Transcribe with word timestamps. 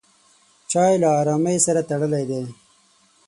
چای 0.71 0.93
له 1.01 1.09
ارامۍ 1.19 1.57
سره 1.65 1.81
تړلی 1.89 2.23
دی. 2.29 2.43